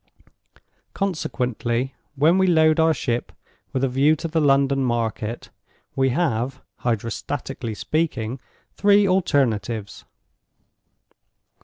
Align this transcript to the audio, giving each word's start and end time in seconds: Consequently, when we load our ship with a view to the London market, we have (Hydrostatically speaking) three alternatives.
Consequently, 0.95 1.93
when 2.15 2.39
we 2.39 2.47
load 2.47 2.79
our 2.79 2.91
ship 2.91 3.31
with 3.71 3.83
a 3.83 3.87
view 3.87 4.15
to 4.15 4.27
the 4.27 4.41
London 4.41 4.83
market, 4.83 5.51
we 5.95 6.09
have 6.09 6.59
(Hydrostatically 6.81 7.77
speaking) 7.77 8.39
three 8.73 9.07
alternatives. 9.07 10.03